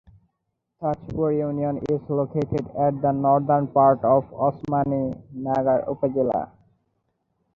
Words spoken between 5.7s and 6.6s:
Upazila.